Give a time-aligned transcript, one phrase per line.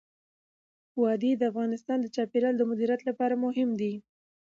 [1.01, 3.93] وادي د افغانستان د چاپیریال د مدیریت لپاره مهم دي.